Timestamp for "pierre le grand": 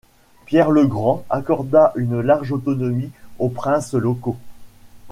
0.47-1.25